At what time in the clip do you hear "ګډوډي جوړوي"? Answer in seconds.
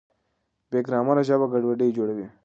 1.53-2.27